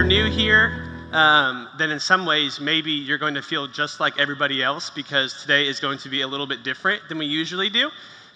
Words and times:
you're 0.00 0.06
new 0.06 0.30
here, 0.30 0.88
um, 1.12 1.68
then 1.76 1.90
in 1.90 2.00
some 2.00 2.24
ways, 2.24 2.58
maybe 2.58 2.90
you're 2.90 3.18
going 3.18 3.34
to 3.34 3.42
feel 3.42 3.66
just 3.66 4.00
like 4.00 4.18
everybody 4.18 4.62
else 4.62 4.88
because 4.88 5.42
today 5.42 5.68
is 5.68 5.78
going 5.78 5.98
to 5.98 6.08
be 6.08 6.22
a 6.22 6.26
little 6.26 6.46
bit 6.46 6.62
different 6.62 7.06
than 7.10 7.18
we 7.18 7.26
usually 7.26 7.68
do. 7.68 7.90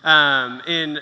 Um, 0.06 0.60
in 0.66 1.00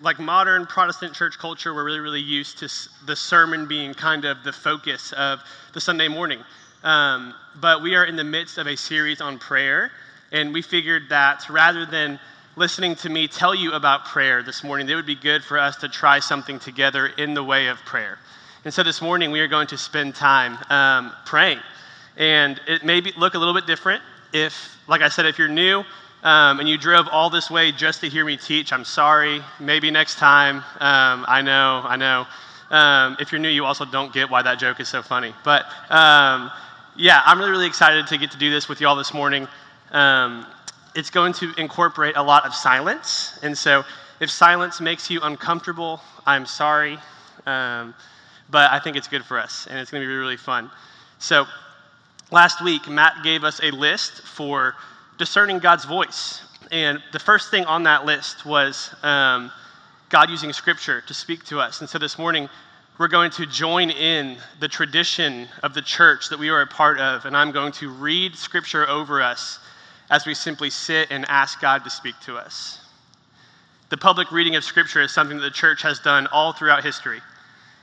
like 0.00 0.18
modern 0.18 0.66
Protestant 0.66 1.14
church 1.14 1.38
culture, 1.38 1.72
we're 1.72 1.84
really, 1.84 2.00
really 2.00 2.20
used 2.20 2.58
to 2.58 2.68
the 3.06 3.14
sermon 3.14 3.68
being 3.68 3.94
kind 3.94 4.24
of 4.24 4.42
the 4.42 4.52
focus 4.52 5.12
of 5.12 5.38
the 5.74 5.80
Sunday 5.80 6.08
morning. 6.08 6.40
Um, 6.82 7.32
but 7.60 7.80
we 7.80 7.94
are 7.94 8.04
in 8.04 8.16
the 8.16 8.24
midst 8.24 8.58
of 8.58 8.66
a 8.66 8.76
series 8.76 9.20
on 9.20 9.38
prayer, 9.38 9.92
and 10.32 10.52
we 10.52 10.60
figured 10.60 11.04
that 11.10 11.48
rather 11.48 11.86
than 11.86 12.18
listening 12.56 12.96
to 12.96 13.08
me 13.08 13.28
tell 13.28 13.54
you 13.54 13.74
about 13.74 14.06
prayer 14.06 14.42
this 14.42 14.64
morning, 14.64 14.88
it 14.88 14.96
would 14.96 15.06
be 15.06 15.14
good 15.14 15.44
for 15.44 15.56
us 15.56 15.76
to 15.76 15.88
try 15.88 16.18
something 16.18 16.58
together 16.58 17.06
in 17.06 17.32
the 17.32 17.44
way 17.44 17.68
of 17.68 17.78
prayer. 17.84 18.18
And 18.62 18.74
so 18.74 18.82
this 18.82 19.00
morning, 19.00 19.30
we 19.30 19.40
are 19.40 19.48
going 19.48 19.66
to 19.68 19.78
spend 19.78 20.14
time 20.14 20.58
um, 20.68 21.14
praying. 21.24 21.60
And 22.18 22.60
it 22.68 22.84
may 22.84 23.00
be, 23.00 23.10
look 23.16 23.32
a 23.32 23.38
little 23.38 23.54
bit 23.54 23.66
different 23.66 24.02
if, 24.34 24.76
like 24.86 25.00
I 25.00 25.08
said, 25.08 25.24
if 25.24 25.38
you're 25.38 25.48
new, 25.48 25.78
um, 26.22 26.60
and 26.60 26.68
you 26.68 26.76
drove 26.76 27.08
all 27.08 27.30
this 27.30 27.50
way 27.50 27.72
just 27.72 28.02
to 28.02 28.08
hear 28.10 28.22
me 28.22 28.36
teach, 28.36 28.70
I'm 28.70 28.84
sorry. 28.84 29.40
Maybe 29.60 29.90
next 29.90 30.16
time. 30.16 30.56
Um, 30.56 31.24
I 31.26 31.40
know, 31.40 31.80
I 31.86 31.96
know. 31.96 32.26
Um, 32.68 33.16
if 33.18 33.32
you're 33.32 33.38
new, 33.38 33.48
you 33.48 33.64
also 33.64 33.86
don't 33.86 34.12
get 34.12 34.28
why 34.28 34.42
that 34.42 34.58
joke 34.58 34.78
is 34.78 34.90
so 34.90 35.00
funny. 35.00 35.32
But 35.42 35.64
um, 35.88 36.50
yeah, 36.96 37.22
I'm 37.24 37.38
really, 37.38 37.52
really 37.52 37.66
excited 37.66 38.06
to 38.08 38.18
get 38.18 38.30
to 38.32 38.38
do 38.38 38.50
this 38.50 38.68
with 38.68 38.82
you 38.82 38.88
all 38.88 38.96
this 38.96 39.14
morning. 39.14 39.48
Um, 39.90 40.44
it's 40.94 41.08
going 41.08 41.32
to 41.34 41.54
incorporate 41.56 42.16
a 42.16 42.22
lot 42.22 42.44
of 42.44 42.52
silence. 42.52 43.38
And 43.42 43.56
so 43.56 43.84
if 44.20 44.30
silence 44.30 44.82
makes 44.82 45.10
you 45.10 45.22
uncomfortable, 45.22 46.02
I'm 46.26 46.44
sorry. 46.44 46.98
Um, 47.46 47.94
but 48.50 48.70
I 48.70 48.78
think 48.78 48.96
it's 48.96 49.08
good 49.08 49.24
for 49.24 49.38
us, 49.38 49.66
and 49.68 49.78
it's 49.78 49.90
going 49.90 50.02
to 50.02 50.06
be 50.06 50.12
really, 50.14 50.36
fun. 50.36 50.70
So 51.18 51.46
last 52.30 52.62
week, 52.62 52.88
Matt 52.88 53.22
gave 53.22 53.44
us 53.44 53.60
a 53.62 53.70
list 53.70 54.22
for 54.22 54.74
discerning 55.18 55.58
God's 55.58 55.84
voice. 55.84 56.42
And 56.72 57.02
the 57.12 57.18
first 57.18 57.50
thing 57.50 57.64
on 57.64 57.82
that 57.84 58.06
list 58.06 58.46
was 58.46 58.94
um, 59.02 59.50
God 60.08 60.30
using 60.30 60.52
Scripture 60.52 61.02
to 61.02 61.14
speak 61.14 61.44
to 61.46 61.60
us. 61.60 61.80
And 61.80 61.90
so 61.90 61.98
this 61.98 62.18
morning, 62.18 62.48
we're 62.98 63.08
going 63.08 63.30
to 63.32 63.46
join 63.46 63.90
in 63.90 64.36
the 64.60 64.68
tradition 64.68 65.48
of 65.62 65.74
the 65.74 65.82
church 65.82 66.28
that 66.28 66.38
we 66.38 66.50
are 66.50 66.60
a 66.60 66.66
part 66.66 66.98
of, 66.98 67.24
and 67.24 67.36
I'm 67.36 67.50
going 67.50 67.72
to 67.72 67.90
read 67.90 68.36
Scripture 68.36 68.88
over 68.88 69.22
us 69.22 69.58
as 70.10 70.26
we 70.26 70.34
simply 70.34 70.70
sit 70.70 71.10
and 71.10 71.24
ask 71.28 71.60
God 71.60 71.84
to 71.84 71.90
speak 71.90 72.14
to 72.24 72.36
us. 72.36 72.78
The 73.88 73.96
public 73.96 74.30
reading 74.32 74.56
of 74.56 74.64
Scripture 74.64 75.00
is 75.00 75.12
something 75.12 75.38
that 75.38 75.42
the 75.42 75.50
church 75.50 75.82
has 75.82 75.98
done 76.00 76.26
all 76.28 76.52
throughout 76.52 76.84
history. 76.84 77.20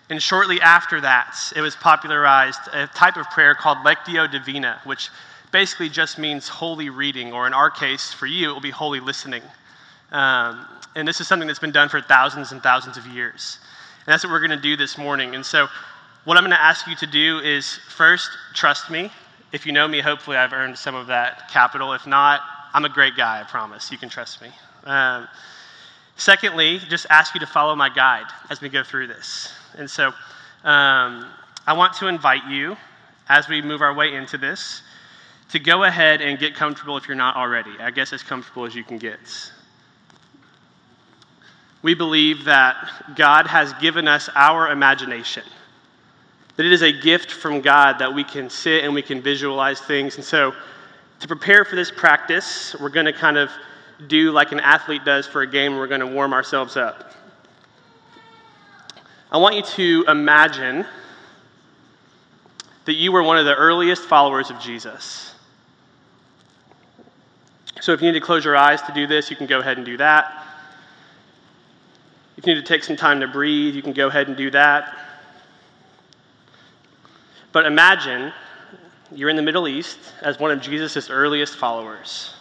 And 0.09 0.21
shortly 0.21 0.61
after 0.61 1.01
that, 1.01 1.35
it 1.55 1.61
was 1.61 1.75
popularized 1.75 2.61
a 2.71 2.87
type 2.87 3.17
of 3.17 3.29
prayer 3.29 3.53
called 3.53 3.79
Lectio 3.79 4.31
Divina, 4.31 4.79
which 4.85 5.09
basically 5.51 5.89
just 5.89 6.17
means 6.17 6.47
holy 6.47 6.89
reading, 6.89 7.33
or 7.33 7.47
in 7.47 7.53
our 7.53 7.69
case, 7.69 8.13
for 8.13 8.25
you, 8.25 8.51
it 8.51 8.53
will 8.53 8.61
be 8.61 8.71
holy 8.71 8.99
listening. 8.99 9.43
Um, 10.11 10.65
and 10.95 11.07
this 11.07 11.19
is 11.19 11.27
something 11.27 11.47
that's 11.47 11.59
been 11.59 11.71
done 11.71 11.89
for 11.89 12.01
thousands 12.01 12.51
and 12.51 12.63
thousands 12.63 12.97
of 12.97 13.05
years. 13.07 13.59
And 14.05 14.13
that's 14.13 14.23
what 14.23 14.31
we're 14.31 14.39
going 14.39 14.51
to 14.51 14.61
do 14.61 14.77
this 14.77 14.97
morning. 14.97 15.35
And 15.35 15.45
so, 15.45 15.67
what 16.23 16.37
I'm 16.37 16.43
going 16.43 16.51
to 16.51 16.61
ask 16.61 16.87
you 16.87 16.95
to 16.97 17.07
do 17.07 17.39
is 17.39 17.79
first, 17.87 18.29
trust 18.53 18.89
me. 18.89 19.09
If 19.53 19.65
you 19.65 19.71
know 19.71 19.87
me, 19.87 20.01
hopefully 20.01 20.35
I've 20.35 20.51
earned 20.51 20.77
some 20.77 20.93
of 20.93 21.07
that 21.07 21.49
capital. 21.49 21.93
If 21.93 22.05
not, 22.05 22.41
I'm 22.73 22.83
a 22.83 22.89
great 22.89 23.15
guy, 23.15 23.39
I 23.39 23.43
promise. 23.43 23.91
You 23.91 23.97
can 23.97 24.09
trust 24.09 24.41
me. 24.41 24.49
Um, 24.83 25.27
secondly, 26.17 26.79
just 26.79 27.05
ask 27.09 27.33
you 27.33 27.39
to 27.39 27.47
follow 27.47 27.75
my 27.75 27.87
guide 27.87 28.25
as 28.49 28.59
we 28.59 28.67
go 28.67 28.83
through 28.83 29.07
this. 29.07 29.53
And 29.77 29.89
so, 29.89 30.07
um, 30.63 31.27
I 31.67 31.73
want 31.73 31.93
to 31.95 32.07
invite 32.07 32.45
you, 32.45 32.77
as 33.29 33.47
we 33.47 33.61
move 33.61 33.81
our 33.81 33.93
way 33.93 34.13
into 34.13 34.37
this, 34.37 34.81
to 35.49 35.59
go 35.59 35.83
ahead 35.83 36.21
and 36.21 36.39
get 36.39 36.55
comfortable 36.55 36.97
if 36.97 37.07
you're 37.07 37.15
not 37.15 37.35
already. 37.35 37.71
I 37.79 37.91
guess 37.91 38.13
as 38.13 38.23
comfortable 38.23 38.65
as 38.65 38.73
you 38.73 38.83
can 38.83 38.97
get. 38.97 39.19
We 41.83 41.93
believe 41.93 42.45
that 42.45 42.75
God 43.15 43.47
has 43.47 43.73
given 43.73 44.07
us 44.07 44.29
our 44.35 44.71
imagination, 44.71 45.43
that 46.55 46.65
it 46.65 46.71
is 46.71 46.81
a 46.81 46.91
gift 46.91 47.31
from 47.31 47.61
God 47.61 47.99
that 47.99 48.13
we 48.13 48.23
can 48.23 48.49
sit 48.49 48.83
and 48.83 48.93
we 48.93 49.01
can 49.01 49.21
visualize 49.21 49.79
things. 49.79 50.15
And 50.15 50.23
so, 50.23 50.53
to 51.19 51.27
prepare 51.27 51.65
for 51.65 51.75
this 51.75 51.91
practice, 51.91 52.75
we're 52.79 52.89
going 52.89 53.05
to 53.05 53.13
kind 53.13 53.37
of 53.37 53.49
do 54.07 54.31
like 54.31 54.51
an 54.51 54.59
athlete 54.59 55.03
does 55.03 55.25
for 55.27 55.41
a 55.41 55.47
game, 55.47 55.75
we're 55.75 55.87
going 55.87 56.01
to 56.01 56.07
warm 56.07 56.33
ourselves 56.33 56.77
up. 56.77 57.13
I 59.31 59.37
want 59.37 59.55
you 59.55 59.61
to 59.61 60.05
imagine 60.09 60.85
that 62.85 62.93
you 62.93 63.11
were 63.11 63.21
one 63.21 63.37
of 63.37 63.45
the 63.45 63.55
earliest 63.55 64.03
followers 64.03 64.49
of 64.49 64.59
Jesus. 64.59 65.35
So 67.81 67.91
if 67.91 68.01
you 68.01 68.07
need 68.07 68.19
to 68.19 68.25
close 68.25 68.45
your 68.45 68.55
eyes 68.55 68.81
to 68.83 68.93
do 68.93 69.05
this, 69.05 69.29
you 69.29 69.35
can 69.35 69.45
go 69.45 69.59
ahead 69.59 69.77
and 69.77 69.85
do 69.85 69.97
that. 69.97 70.45
If 72.37 72.47
you 72.47 72.55
need 72.55 72.61
to 72.61 72.67
take 72.67 72.83
some 72.83 72.95
time 72.95 73.19
to 73.19 73.27
breathe, 73.27 73.75
you 73.75 73.81
can 73.81 73.93
go 73.93 74.07
ahead 74.07 74.27
and 74.27 74.37
do 74.37 74.49
that. 74.51 74.97
But 77.51 77.65
imagine 77.65 78.31
you're 79.11 79.29
in 79.29 79.35
the 79.35 79.41
Middle 79.41 79.67
East 79.67 79.97
as 80.21 80.39
one 80.39 80.51
of 80.51 80.61
Jesus' 80.61 81.09
earliest 81.09 81.57
followers. 81.57 82.33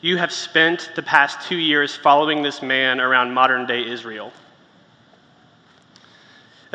You 0.00 0.16
have 0.16 0.32
spent 0.32 0.90
the 0.96 1.02
past 1.02 1.46
two 1.48 1.58
years 1.58 1.94
following 1.94 2.42
this 2.42 2.62
man 2.62 3.00
around 3.00 3.32
modern 3.32 3.66
day 3.66 3.84
Israel. 3.86 4.32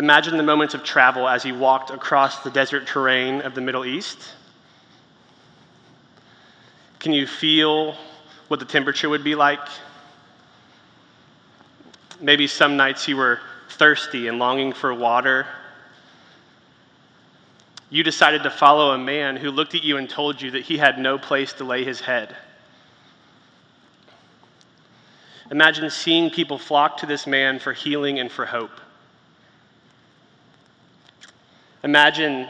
Imagine 0.01 0.35
the 0.35 0.43
moments 0.43 0.73
of 0.73 0.83
travel 0.83 1.29
as 1.29 1.43
he 1.43 1.53
walked 1.53 1.91
across 1.91 2.43
the 2.43 2.51
desert 2.51 2.87
terrain 2.87 3.39
of 3.41 3.55
the 3.55 3.61
Middle 3.61 3.85
East 3.85 4.33
can 7.01 7.13
you 7.13 7.25
feel 7.25 7.95
what 8.47 8.59
the 8.59 8.65
temperature 8.65 9.09
would 9.09 9.23
be 9.23 9.33
like? 9.33 9.67
Maybe 12.19 12.45
some 12.45 12.77
nights 12.77 13.07
you 13.07 13.17
were 13.17 13.39
thirsty 13.69 14.27
and 14.27 14.37
longing 14.37 14.71
for 14.71 14.93
water. 14.93 15.47
You 17.89 18.03
decided 18.03 18.43
to 18.43 18.51
follow 18.51 18.91
a 18.91 18.99
man 18.99 19.35
who 19.35 19.49
looked 19.49 19.73
at 19.73 19.83
you 19.83 19.97
and 19.97 20.07
told 20.07 20.39
you 20.39 20.51
that 20.51 20.61
he 20.61 20.77
had 20.77 20.99
no 20.99 21.17
place 21.17 21.53
to 21.53 21.63
lay 21.63 21.83
his 21.83 21.99
head. 21.99 22.35
Imagine 25.49 25.89
seeing 25.89 26.29
people 26.29 26.59
flock 26.59 26.97
to 26.97 27.07
this 27.07 27.25
man 27.25 27.57
for 27.57 27.73
healing 27.73 28.19
and 28.19 28.31
for 28.31 28.45
hope. 28.45 28.79
Imagine 31.83 32.47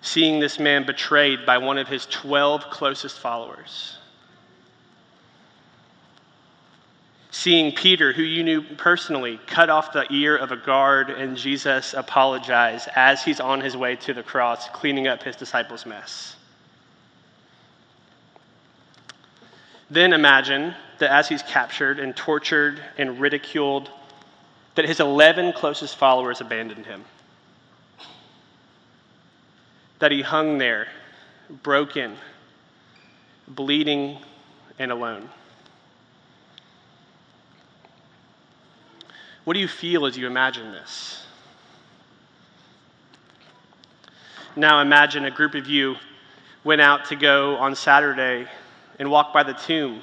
seeing 0.00 0.40
this 0.40 0.58
man 0.58 0.84
betrayed 0.84 1.46
by 1.46 1.58
one 1.58 1.78
of 1.78 1.88
his 1.88 2.06
12 2.06 2.70
closest 2.70 3.18
followers. 3.18 3.98
Seeing 7.30 7.72
Peter, 7.72 8.12
who 8.12 8.22
you 8.22 8.44
knew 8.44 8.62
personally, 8.62 9.40
cut 9.46 9.70
off 9.70 9.92
the 9.92 10.06
ear 10.12 10.36
of 10.36 10.52
a 10.52 10.56
guard 10.56 11.10
and 11.10 11.36
Jesus 11.36 11.94
apologize 11.94 12.88
as 12.94 13.24
he's 13.24 13.40
on 13.40 13.60
his 13.60 13.76
way 13.76 13.96
to 13.96 14.14
the 14.14 14.22
cross, 14.22 14.68
cleaning 14.68 15.08
up 15.08 15.22
his 15.22 15.36
disciples' 15.36 15.86
mess. 15.86 16.36
Then 19.90 20.12
imagine 20.12 20.74
that 20.98 21.10
as 21.10 21.28
he's 21.28 21.42
captured 21.42 21.98
and 21.98 22.16
tortured 22.16 22.80
and 22.98 23.20
ridiculed, 23.20 23.90
that 24.74 24.86
his 24.86 25.00
11 25.00 25.52
closest 25.52 25.96
followers 25.96 26.40
abandoned 26.40 26.86
him 26.86 27.04
that 30.04 30.12
he 30.12 30.20
hung 30.20 30.58
there, 30.58 30.86
broken, 31.62 32.14
bleeding, 33.48 34.18
and 34.78 34.92
alone. 34.92 35.30
What 39.44 39.54
do 39.54 39.60
you 39.60 39.66
feel 39.66 40.04
as 40.04 40.18
you 40.18 40.26
imagine 40.26 40.72
this? 40.72 41.26
Now 44.54 44.82
imagine 44.82 45.24
a 45.24 45.30
group 45.30 45.54
of 45.54 45.68
you 45.68 45.96
went 46.64 46.82
out 46.82 47.06
to 47.06 47.16
go 47.16 47.56
on 47.56 47.74
Saturday 47.74 48.46
and 48.98 49.10
walk 49.10 49.32
by 49.32 49.42
the 49.42 49.54
tomb, 49.54 50.02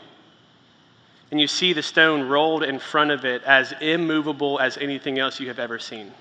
and 1.29 1.39
you 1.39 1.45
see 1.45 1.73
the 1.73 1.83
stone 1.83 2.27
rolled 2.27 2.63
in 2.63 2.79
front 2.79 3.11
of 3.11 3.23
it 3.23 3.43
as 3.43 3.71
immovable 3.81 4.59
as 4.59 4.79
anything 4.79 5.19
else 5.19 5.39
you 5.39 5.49
have 5.49 5.59
ever 5.59 5.77
seen 5.77 6.11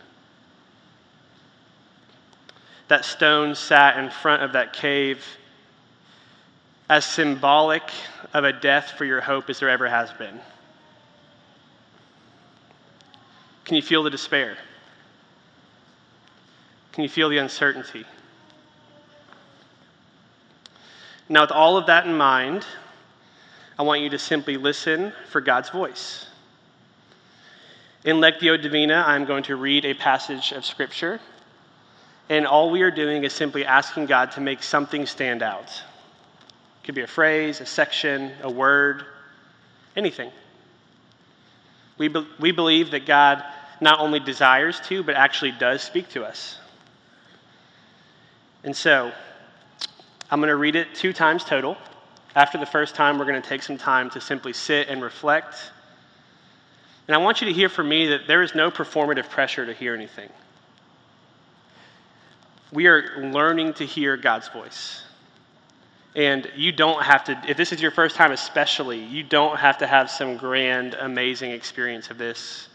that 2.91 3.05
stone 3.05 3.55
sat 3.55 3.97
in 3.99 4.11
front 4.11 4.43
of 4.43 4.53
that 4.53 4.73
cave 4.73 5.25
as 6.89 7.05
symbolic 7.05 7.85
of 8.35 8.43
a 8.43 8.53
death 8.53 8.95
for 8.99 9.05
your 9.05 9.21
hope 9.21 9.49
as 9.49 9.61
there 9.61 9.71
ever 9.71 9.89
has 9.89 10.13
been. 10.15 10.41
Can 13.65 13.77
you 13.77 13.83
feel 13.83 14.03
the 14.03 14.11
despair? 14.11 14.57
Can 16.91 17.05
you 17.05 17.09
feel 17.09 17.29
the 17.29 17.39
uncertainty? 17.39 18.05
Now, 21.29 21.43
with 21.43 21.53
all 21.53 21.77
of 21.77 21.87
that 21.87 22.07
in 22.07 22.15
mind, 22.17 22.67
I 23.79 23.85
want 23.85 24.01
you 24.01 24.11
to 24.11 24.19
simply 24.19 24.57
listen 24.57 25.13
for 25.29 25.41
God's 25.41 25.71
voice. 25.71 26.27
In 28.05 28.17
Lectio 28.17 28.61
Divina, 28.61 29.05
I'm 29.07 29.27
going 29.27 29.45
to 29.45 29.55
read 29.55 29.85
a 29.85 29.95
passage 29.95 30.51
of 30.51 30.67
Scripture 30.67 31.21
and 32.31 32.47
all 32.47 32.71
we 32.71 32.83
are 32.83 32.93
doing 32.93 33.25
is 33.25 33.33
simply 33.33 33.67
asking 33.67 34.07
God 34.07 34.31
to 34.33 34.41
make 34.41 34.63
something 34.63 35.05
stand 35.05 35.43
out. 35.43 35.67
It 35.67 36.87
could 36.87 36.95
be 36.95 37.01
a 37.03 37.07
phrase, 37.09 37.61
a 37.61 37.67
section, 37.67 38.31
a 38.43 38.51
word, 38.51 39.05
anything. 39.97 40.31
We, 41.99 42.07
be- 42.07 42.29
we 42.39 42.53
believe 42.53 42.93
that 42.93 43.05
God 43.05 43.45
not 43.81 43.99
only 43.99 44.21
desires 44.21 44.81
to, 44.87 45.03
but 45.03 45.17
actually 45.17 45.51
does 45.51 45.83
speak 45.83 46.09
to 46.11 46.25
us. 46.25 46.57
And 48.63 48.77
so, 48.77 49.11
I'm 50.31 50.39
going 50.39 50.51
to 50.51 50.57
read 50.57 50.77
it 50.77 50.95
two 50.95 51.13
times 51.13 51.43
total. 51.43 51.77
After 52.37 52.59
the 52.59 52.67
first 52.67 52.95
time, 52.95 53.19
we're 53.19 53.25
going 53.25 53.43
to 53.43 53.49
take 53.49 53.65
some 53.65 53.77
time 53.77 54.09
to 54.11 54.21
simply 54.21 54.53
sit 54.53 54.89
and 54.89 55.03
reflect. 55.03 55.57
And 57.09 57.15
I 57.17 57.19
want 57.19 57.41
you 57.41 57.49
to 57.49 57.53
hear 57.53 57.69
from 57.69 57.89
me 57.89 58.07
that 58.09 58.29
there 58.29 58.43
is 58.43 58.55
no 58.55 58.71
performative 58.71 59.29
pressure 59.29 59.67
to 59.67 59.75
hear 59.75 59.95
anything. 59.97 60.29
We 62.73 62.87
are 62.87 63.31
learning 63.33 63.75
to 63.75 63.87
hear 63.87 64.17
God's 64.17 64.49
voice. 64.49 65.03
And 66.15 66.51
you 66.57 66.73
don't 66.73 67.03
have 67.03 67.25
to, 67.25 67.41
if 67.49 67.57
this 67.57 67.73
is 67.73 67.81
your 67.81 67.91
first 67.91 68.17
time 68.17 68.33
especially, 68.33 68.99
you 68.99 69.23
don't 69.23 69.57
have 69.59 69.79
to 69.79 69.87
have 69.87 70.11
some 70.11 70.37
grand, 70.37 70.95
amazing 70.95 71.53
experience 71.53 72.11
of 72.11 72.19
this. 72.19 72.69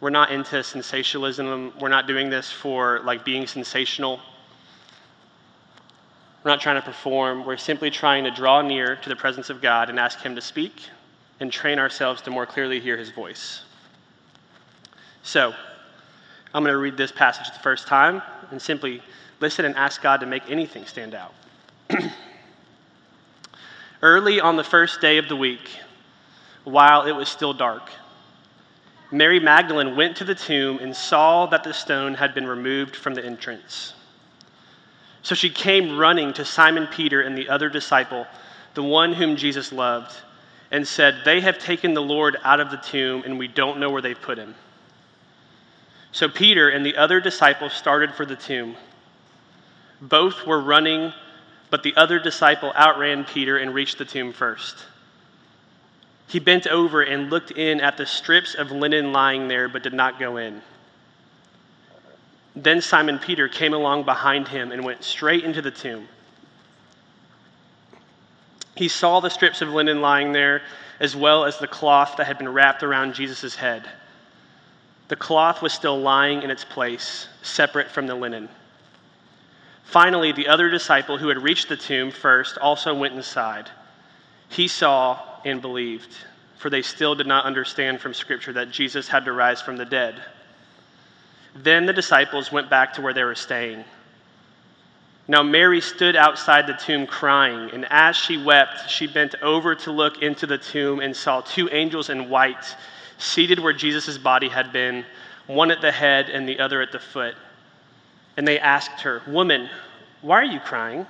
We're 0.00 0.10
not 0.10 0.32
into 0.32 0.62
sensationalism. 0.62 1.72
We're 1.78 1.88
not 1.88 2.06
doing 2.06 2.30
this 2.30 2.50
for 2.50 3.00
like 3.04 3.24
being 3.24 3.46
sensational. 3.46 4.18
We're 6.42 6.50
not 6.50 6.60
trying 6.60 6.76
to 6.76 6.82
perform. 6.82 7.46
We're 7.46 7.56
simply 7.56 7.90
trying 7.90 8.24
to 8.24 8.30
draw 8.30 8.62
near 8.62 8.96
to 8.96 9.08
the 9.08 9.16
presence 9.16 9.48
of 9.48 9.62
God 9.62 9.90
and 9.90 10.00
ask 10.00 10.20
Him 10.20 10.34
to 10.34 10.40
speak 10.40 10.72
and 11.38 11.52
train 11.52 11.78
ourselves 11.78 12.20
to 12.22 12.30
more 12.30 12.46
clearly 12.46 12.80
hear 12.80 12.96
His 12.96 13.10
voice. 13.10 13.62
So, 15.22 15.54
I'm 16.54 16.62
going 16.62 16.72
to 16.72 16.78
read 16.78 16.96
this 16.96 17.12
passage 17.12 17.52
the 17.52 17.60
first 17.60 17.86
time 17.86 18.20
and 18.50 18.60
simply 18.60 19.02
listen 19.40 19.64
and 19.64 19.74
ask 19.74 20.02
God 20.02 20.20
to 20.20 20.26
make 20.26 20.42
anything 20.50 20.84
stand 20.84 21.14
out. 21.14 21.34
Early 24.02 24.40
on 24.40 24.56
the 24.56 24.64
first 24.64 25.00
day 25.00 25.18
of 25.18 25.28
the 25.28 25.36
week, 25.36 25.78
while 26.64 27.06
it 27.06 27.12
was 27.12 27.28
still 27.28 27.54
dark, 27.54 27.90
Mary 29.10 29.40
Magdalene 29.40 29.96
went 29.96 30.16
to 30.16 30.24
the 30.24 30.34
tomb 30.34 30.78
and 30.78 30.94
saw 30.94 31.46
that 31.46 31.64
the 31.64 31.72
stone 31.72 32.14
had 32.14 32.34
been 32.34 32.46
removed 32.46 32.96
from 32.96 33.14
the 33.14 33.24
entrance. 33.24 33.94
So 35.22 35.34
she 35.34 35.50
came 35.50 35.98
running 35.98 36.32
to 36.34 36.44
Simon 36.44 36.86
Peter 36.86 37.20
and 37.20 37.36
the 37.36 37.48
other 37.48 37.68
disciple, 37.68 38.26
the 38.74 38.82
one 38.82 39.12
whom 39.12 39.36
Jesus 39.36 39.72
loved, 39.72 40.16
and 40.70 40.86
said, 40.86 41.18
They 41.24 41.40
have 41.40 41.58
taken 41.58 41.94
the 41.94 42.02
Lord 42.02 42.36
out 42.42 42.58
of 42.58 42.70
the 42.70 42.78
tomb, 42.78 43.22
and 43.24 43.38
we 43.38 43.48
don't 43.48 43.78
know 43.78 43.90
where 43.90 44.02
they've 44.02 44.20
put 44.20 44.38
him. 44.38 44.54
So 46.12 46.28
Peter 46.28 46.68
and 46.68 46.84
the 46.84 46.96
other 46.96 47.20
disciple 47.20 47.70
started 47.70 48.14
for 48.14 48.26
the 48.26 48.36
tomb. 48.36 48.76
Both 50.00 50.46
were 50.46 50.60
running, 50.60 51.12
but 51.70 51.82
the 51.82 51.96
other 51.96 52.18
disciple 52.18 52.72
outran 52.76 53.24
Peter 53.24 53.56
and 53.56 53.72
reached 53.72 53.98
the 53.98 54.04
tomb 54.04 54.32
first. 54.32 54.76
He 56.28 56.38
bent 56.38 56.66
over 56.66 57.02
and 57.02 57.30
looked 57.30 57.50
in 57.50 57.80
at 57.80 57.96
the 57.96 58.06
strips 58.06 58.54
of 58.54 58.70
linen 58.70 59.12
lying 59.12 59.48
there, 59.48 59.68
but 59.68 59.82
did 59.82 59.94
not 59.94 60.18
go 60.18 60.36
in. 60.36 60.62
Then 62.54 62.82
Simon 62.82 63.18
Peter 63.18 63.48
came 63.48 63.72
along 63.72 64.04
behind 64.04 64.48
him 64.48 64.72
and 64.72 64.84
went 64.84 65.04
straight 65.04 65.44
into 65.44 65.62
the 65.62 65.70
tomb. 65.70 66.08
He 68.74 68.88
saw 68.88 69.20
the 69.20 69.30
strips 69.30 69.62
of 69.62 69.70
linen 69.70 70.00
lying 70.02 70.32
there, 70.32 70.62
as 71.00 71.16
well 71.16 71.44
as 71.44 71.58
the 71.58 71.66
cloth 71.66 72.16
that 72.16 72.26
had 72.26 72.38
been 72.38 72.48
wrapped 72.48 72.82
around 72.82 73.14
Jesus' 73.14 73.54
head. 73.54 73.88
The 75.12 75.16
cloth 75.16 75.60
was 75.60 75.74
still 75.74 76.00
lying 76.00 76.42
in 76.42 76.50
its 76.50 76.64
place, 76.64 77.28
separate 77.42 77.90
from 77.90 78.06
the 78.06 78.14
linen. 78.14 78.48
Finally, 79.84 80.32
the 80.32 80.48
other 80.48 80.70
disciple 80.70 81.18
who 81.18 81.28
had 81.28 81.42
reached 81.42 81.68
the 81.68 81.76
tomb 81.76 82.10
first 82.10 82.56
also 82.56 82.94
went 82.94 83.12
inside. 83.12 83.68
He 84.48 84.68
saw 84.68 85.20
and 85.44 85.60
believed, 85.60 86.16
for 86.56 86.70
they 86.70 86.80
still 86.80 87.14
did 87.14 87.26
not 87.26 87.44
understand 87.44 88.00
from 88.00 88.14
Scripture 88.14 88.54
that 88.54 88.70
Jesus 88.70 89.06
had 89.06 89.26
to 89.26 89.32
rise 89.32 89.60
from 89.60 89.76
the 89.76 89.84
dead. 89.84 90.14
Then 91.54 91.84
the 91.84 91.92
disciples 91.92 92.50
went 92.50 92.70
back 92.70 92.94
to 92.94 93.02
where 93.02 93.12
they 93.12 93.24
were 93.24 93.34
staying. 93.34 93.84
Now, 95.28 95.42
Mary 95.42 95.82
stood 95.82 96.16
outside 96.16 96.66
the 96.66 96.72
tomb 96.72 97.06
crying, 97.06 97.68
and 97.74 97.86
as 97.90 98.16
she 98.16 98.42
wept, 98.42 98.88
she 98.88 99.06
bent 99.08 99.34
over 99.42 99.74
to 99.74 99.92
look 99.92 100.22
into 100.22 100.46
the 100.46 100.56
tomb 100.56 101.00
and 101.00 101.14
saw 101.14 101.42
two 101.42 101.68
angels 101.70 102.08
in 102.08 102.30
white 102.30 102.76
seated 103.22 103.58
where 103.58 103.72
Jesus' 103.72 104.18
body 104.18 104.48
had 104.48 104.72
been, 104.72 105.04
one 105.46 105.70
at 105.70 105.80
the 105.80 105.92
head 105.92 106.28
and 106.28 106.48
the 106.48 106.60
other 106.60 106.82
at 106.82 106.92
the 106.92 106.98
foot. 106.98 107.34
And 108.36 108.46
they 108.46 108.58
asked 108.58 109.02
her, 109.02 109.22
Woman, 109.26 109.68
why 110.20 110.36
are 110.40 110.44
you 110.44 110.60
crying? 110.60 111.06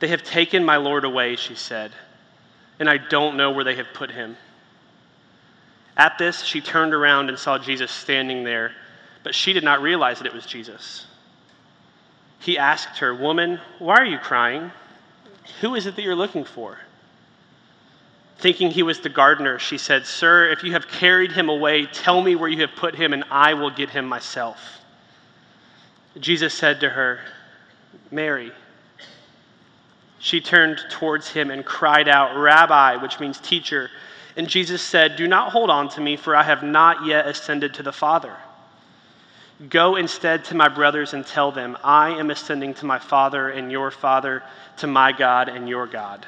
They 0.00 0.08
have 0.08 0.22
taken 0.22 0.64
my 0.64 0.76
Lord 0.76 1.04
away, 1.04 1.36
she 1.36 1.54
said, 1.54 1.92
and 2.78 2.90
I 2.90 2.98
don't 2.98 3.36
know 3.36 3.52
where 3.52 3.64
they 3.64 3.76
have 3.76 3.86
put 3.94 4.10
him. 4.10 4.36
At 5.96 6.18
this, 6.18 6.42
she 6.42 6.60
turned 6.60 6.92
around 6.92 7.28
and 7.28 7.38
saw 7.38 7.58
Jesus 7.58 7.90
standing 7.90 8.42
there, 8.44 8.72
but 9.22 9.34
she 9.34 9.52
did 9.52 9.64
not 9.64 9.80
realize 9.80 10.18
that 10.18 10.26
it 10.26 10.34
was 10.34 10.44
Jesus. 10.44 11.06
He 12.40 12.58
asked 12.58 12.98
her, 12.98 13.14
Woman, 13.14 13.60
why 13.78 13.94
are 13.96 14.04
you 14.04 14.18
crying? 14.18 14.70
Who 15.60 15.74
is 15.74 15.86
it 15.86 15.96
that 15.96 16.02
you're 16.02 16.16
looking 16.16 16.44
for? 16.44 16.78
Thinking 18.38 18.70
he 18.70 18.82
was 18.82 19.00
the 19.00 19.08
gardener, 19.08 19.58
she 19.58 19.78
said, 19.78 20.06
Sir, 20.06 20.50
if 20.50 20.62
you 20.62 20.72
have 20.72 20.88
carried 20.88 21.32
him 21.32 21.48
away, 21.48 21.86
tell 21.86 22.20
me 22.20 22.36
where 22.36 22.48
you 22.48 22.60
have 22.60 22.74
put 22.76 22.94
him, 22.94 23.12
and 23.12 23.24
I 23.30 23.54
will 23.54 23.70
get 23.70 23.90
him 23.90 24.06
myself. 24.06 24.58
Jesus 26.20 26.54
said 26.54 26.80
to 26.80 26.90
her, 26.90 27.20
Mary. 28.10 28.52
She 30.18 30.40
turned 30.40 30.78
towards 30.90 31.28
him 31.28 31.50
and 31.50 31.64
cried 31.64 32.08
out, 32.08 32.36
Rabbi, 32.36 32.96
which 32.96 33.20
means 33.20 33.38
teacher. 33.40 33.90
And 34.36 34.48
Jesus 34.48 34.82
said, 34.82 35.16
Do 35.16 35.28
not 35.28 35.52
hold 35.52 35.70
on 35.70 35.88
to 35.90 36.00
me, 36.00 36.16
for 36.16 36.34
I 36.34 36.42
have 36.42 36.62
not 36.62 37.04
yet 37.04 37.26
ascended 37.26 37.74
to 37.74 37.82
the 37.82 37.92
Father. 37.92 38.34
Go 39.68 39.96
instead 39.96 40.44
to 40.46 40.56
my 40.56 40.68
brothers 40.68 41.14
and 41.14 41.24
tell 41.24 41.52
them, 41.52 41.76
I 41.84 42.10
am 42.10 42.30
ascending 42.30 42.74
to 42.74 42.86
my 42.86 42.98
Father 42.98 43.50
and 43.50 43.70
your 43.70 43.90
Father, 43.90 44.42
to 44.78 44.86
my 44.86 45.12
God 45.12 45.48
and 45.48 45.68
your 45.68 45.86
God. 45.86 46.26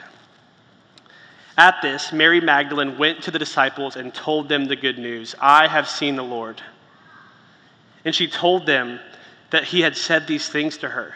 At 1.56 1.80
this, 1.80 2.12
Mary 2.12 2.40
Magdalene 2.40 2.98
went 2.98 3.22
to 3.22 3.30
the 3.30 3.38
disciples 3.38 3.96
and 3.96 4.12
told 4.12 4.48
them 4.48 4.66
the 4.66 4.76
good 4.76 4.98
news 4.98 5.34
I 5.40 5.66
have 5.66 5.88
seen 5.88 6.16
the 6.16 6.22
Lord. 6.22 6.60
And 8.04 8.14
she 8.14 8.28
told 8.28 8.66
them 8.66 9.00
that 9.50 9.64
he 9.64 9.80
had 9.80 9.96
said 9.96 10.26
these 10.26 10.48
things 10.48 10.78
to 10.78 10.88
her. 10.88 11.14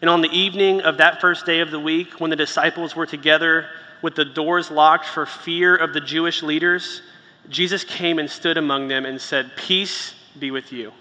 And 0.00 0.08
on 0.08 0.22
the 0.22 0.30
evening 0.30 0.80
of 0.80 0.98
that 0.98 1.20
first 1.20 1.44
day 1.44 1.60
of 1.60 1.70
the 1.70 1.80
week, 1.80 2.20
when 2.20 2.30
the 2.30 2.36
disciples 2.36 2.96
were 2.96 3.06
together 3.06 3.66
with 4.02 4.14
the 4.14 4.24
doors 4.24 4.70
locked 4.70 5.06
for 5.06 5.26
fear 5.26 5.74
of 5.76 5.92
the 5.92 6.00
Jewish 6.00 6.42
leaders, 6.42 7.02
Jesus 7.50 7.84
came 7.84 8.18
and 8.18 8.30
stood 8.30 8.56
among 8.56 8.88
them 8.88 9.04
and 9.04 9.20
said, 9.20 9.52
Peace 9.56 10.14
be 10.38 10.50
with 10.50 10.72
you. 10.72 10.92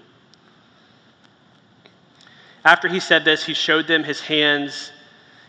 After 2.64 2.88
he 2.88 3.00
said 3.00 3.24
this, 3.24 3.46
he 3.46 3.54
showed 3.54 3.88
them 3.88 4.04
his 4.04 4.20
hands 4.20 4.92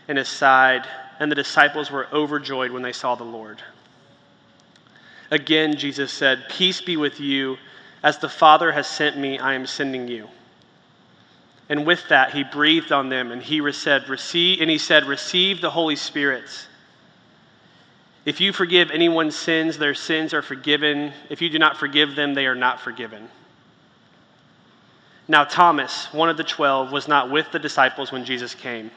and 0.07 0.17
his 0.17 0.27
side 0.27 0.87
and 1.19 1.31
the 1.31 1.35
disciples 1.35 1.91
were 1.91 2.07
overjoyed 2.11 2.71
when 2.71 2.81
they 2.81 2.93
saw 2.93 3.15
the 3.15 3.23
Lord. 3.23 3.61
Again, 5.31 5.75
Jesus 5.75 6.11
said, 6.11 6.45
Peace 6.49 6.81
be 6.81 6.97
with 6.97 7.19
you. 7.19 7.57
As 8.03 8.19
the 8.19 8.29
Father 8.29 8.71
has 8.71 8.87
sent 8.87 9.17
me, 9.17 9.39
I 9.39 9.53
am 9.53 9.65
sending 9.65 10.07
you. 10.07 10.27
And 11.69 11.85
with 11.85 12.07
that, 12.09 12.31
he 12.31 12.43
breathed 12.43 12.91
on 12.91 13.09
them 13.09 13.31
and 13.31 13.41
he 13.41 13.71
said, 13.71 14.07
Receive, 14.07 14.61
and 14.61 14.69
he 14.69 14.77
said, 14.77 15.05
Receive 15.05 15.59
the 15.59 15.69
Holy 15.69 15.95
Spirit. 15.95 16.67
If 18.25 18.39
you 18.39 18.53
forgive 18.53 18.91
anyone's 18.91 19.35
sins, 19.35 19.77
their 19.77 19.93
sins 19.93 20.33
are 20.33 20.41
forgiven. 20.41 21.13
If 21.29 21.41
you 21.41 21.49
do 21.49 21.59
not 21.59 21.77
forgive 21.77 22.15
them, 22.15 22.33
they 22.33 22.45
are 22.45 22.55
not 22.55 22.79
forgiven. 22.79 23.29
Now, 25.29 25.43
Thomas, 25.43 26.11
one 26.13 26.29
of 26.29 26.37
the 26.37 26.43
twelve, 26.43 26.91
was 26.91 27.07
not 27.07 27.31
with 27.31 27.51
the 27.51 27.59
disciples 27.59 28.11
when 28.11 28.23
Jesus 28.23 28.53
came. 28.53 28.91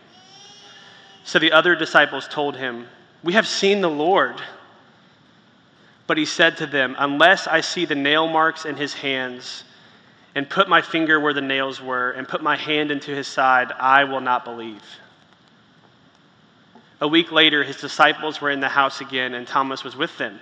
So 1.25 1.39
the 1.39 1.53
other 1.53 1.75
disciples 1.75 2.29
told 2.29 2.57
him, 2.57 2.87
We 3.23 3.35
have 3.35 3.47
seen 3.47 3.81
the 3.81 3.91
Lord. 3.91 4.41
But 6.07 6.19
he 6.19 6.25
said 6.25 6.57
to 6.57 6.67
them, 6.67 6.97
Unless 6.99 7.47
I 7.47 7.61
see 7.61 7.85
the 7.85 7.95
nail 7.95 8.29
marks 8.29 8.65
in 8.65 8.77
his 8.77 8.95
hands, 8.95 9.65
and 10.35 10.49
put 10.49 10.69
my 10.69 10.83
finger 10.83 11.21
where 11.21 11.33
the 11.33 11.41
nails 11.41 11.81
were, 11.81 12.11
and 12.13 12.27
put 12.27 12.43
my 12.43 12.57
hand 12.57 12.91
into 12.91 13.15
his 13.15 13.27
side, 13.27 13.73
I 13.79 14.05
will 14.05 14.21
not 14.21 14.45
believe. 14.45 14.83
A 17.01 17.09
week 17.09 17.33
later, 17.33 17.65
his 17.65 17.81
disciples 17.81 18.41
were 18.41 18.51
in 18.51 18.61
the 18.61 18.69
house 18.69 19.01
again, 19.01 19.35
and 19.35 19.47
Thomas 19.47 19.85
was 19.85 19.97
with 19.97 20.17
them. 20.19 20.39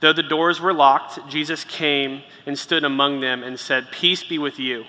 Though 0.00 0.12
the 0.12 0.22
doors 0.22 0.60
were 0.60 0.74
locked, 0.74 1.28
Jesus 1.28 1.64
came 1.64 2.22
and 2.44 2.58
stood 2.58 2.84
among 2.84 3.20
them 3.20 3.44
and 3.44 3.58
said, 3.58 3.90
Peace 3.92 4.24
be 4.24 4.38
with 4.38 4.58
you. 4.58 4.84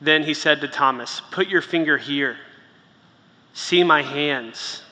Then 0.00 0.22
he 0.22 0.34
said 0.34 0.60
to 0.60 0.68
Thomas, 0.68 1.20
Put 1.30 1.48
your 1.48 1.62
finger 1.62 1.98
here 1.98 2.36
See 3.56 3.82
my 3.82 4.02
hands. 4.02 4.82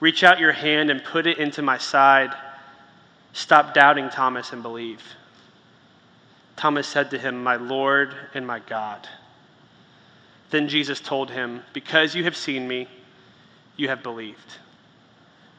Reach 0.00 0.24
out 0.24 0.40
your 0.40 0.52
hand 0.52 0.90
and 0.90 1.04
put 1.04 1.26
it 1.26 1.36
into 1.36 1.60
my 1.60 1.76
side. 1.76 2.34
Stop 3.34 3.74
doubting, 3.74 4.08
Thomas, 4.08 4.54
and 4.54 4.62
believe. 4.62 5.02
Thomas 6.56 6.88
said 6.88 7.10
to 7.10 7.18
him, 7.18 7.42
My 7.42 7.56
Lord 7.56 8.14
and 8.32 8.46
my 8.46 8.60
God. 8.60 9.06
Then 10.48 10.66
Jesus 10.66 10.98
told 10.98 11.30
him, 11.30 11.62
Because 11.74 12.14
you 12.14 12.24
have 12.24 12.38
seen 12.38 12.66
me, 12.66 12.88
you 13.76 13.88
have 13.88 14.02
believed. 14.02 14.54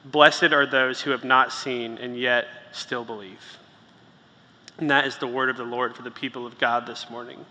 Blessed 0.04 0.52
are 0.52 0.66
those 0.66 1.00
who 1.02 1.12
have 1.12 1.24
not 1.24 1.54
seen 1.54 2.00
and 2.00 2.18
yet 2.18 2.48
still 2.72 3.06
believe. 3.06 3.60
And 4.80 4.90
that 4.90 5.06
is 5.06 5.16
the 5.18 5.28
word 5.28 5.52
of 5.52 5.58
the 5.58 5.64
Lord 5.64 5.96
for 5.96 6.02
the 6.02 6.10
people 6.10 6.48
of 6.48 6.58
God 6.58 6.88
this 6.88 7.08
morning. 7.12 7.46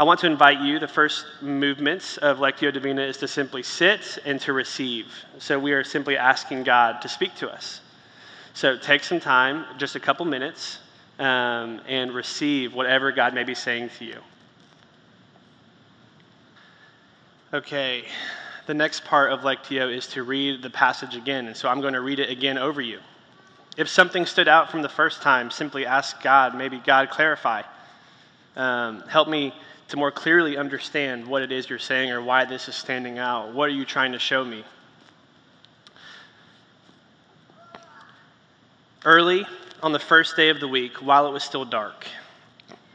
I 0.00 0.02
want 0.02 0.18
to 0.20 0.26
invite 0.26 0.60
you, 0.60 0.78
the 0.78 0.88
first 0.88 1.26
movements 1.42 2.16
of 2.16 2.38
Lectio 2.38 2.72
Divina 2.72 3.02
is 3.02 3.18
to 3.18 3.28
simply 3.28 3.62
sit 3.62 4.18
and 4.24 4.40
to 4.40 4.54
receive. 4.54 5.12
So 5.38 5.58
we 5.58 5.72
are 5.72 5.84
simply 5.84 6.16
asking 6.16 6.62
God 6.62 7.02
to 7.02 7.08
speak 7.10 7.34
to 7.34 7.50
us. 7.50 7.82
So 8.54 8.78
take 8.78 9.04
some 9.04 9.20
time, 9.20 9.66
just 9.76 9.96
a 9.96 10.00
couple 10.00 10.24
minutes, 10.24 10.78
um, 11.18 11.82
and 11.86 12.14
receive 12.14 12.72
whatever 12.72 13.12
God 13.12 13.34
may 13.34 13.44
be 13.44 13.54
saying 13.54 13.90
to 13.98 14.06
you. 14.06 14.16
Okay, 17.52 18.06
the 18.66 18.72
next 18.72 19.04
part 19.04 19.30
of 19.30 19.40
Lectio 19.40 19.94
is 19.94 20.06
to 20.06 20.22
read 20.22 20.62
the 20.62 20.70
passage 20.70 21.14
again, 21.14 21.46
and 21.46 21.54
so 21.54 21.68
I'm 21.68 21.82
going 21.82 21.92
to 21.92 22.00
read 22.00 22.20
it 22.20 22.30
again 22.30 22.56
over 22.56 22.80
you. 22.80 23.00
If 23.76 23.86
something 23.86 24.24
stood 24.24 24.48
out 24.48 24.70
from 24.70 24.80
the 24.80 24.88
first 24.88 25.20
time, 25.20 25.50
simply 25.50 25.84
ask 25.84 26.22
God, 26.22 26.56
maybe 26.56 26.78
God 26.78 27.10
clarify. 27.10 27.64
Um, 28.56 29.02
help 29.02 29.28
me 29.28 29.52
to 29.90 29.96
more 29.96 30.12
clearly 30.12 30.56
understand 30.56 31.26
what 31.26 31.42
it 31.42 31.50
is 31.50 31.68
you're 31.68 31.78
saying 31.78 32.10
or 32.10 32.22
why 32.22 32.44
this 32.44 32.68
is 32.68 32.76
standing 32.76 33.18
out. 33.18 33.52
What 33.52 33.68
are 33.68 33.72
you 33.72 33.84
trying 33.84 34.12
to 34.12 34.20
show 34.20 34.44
me? 34.44 34.64
Early 39.04 39.44
on 39.82 39.92
the 39.92 39.98
first 39.98 40.36
day 40.36 40.48
of 40.48 40.60
the 40.60 40.68
week, 40.68 41.02
while 41.02 41.26
it 41.26 41.32
was 41.32 41.42
still 41.42 41.64
dark, 41.64 42.06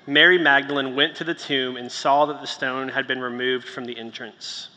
Mary 0.07 0.37
Magdalene 0.37 0.95
went 0.95 1.15
to 1.17 1.25
the 1.25 1.33
tomb 1.33 1.75
and 1.75 1.91
saw 1.91 2.27
that 2.27 2.39
the 2.39 2.47
stone 2.47 2.87
had 2.87 3.07
been 3.07 3.19
removed 3.19 3.67
from 3.67 3.85
the 3.85 3.97
entrance. 3.97 4.69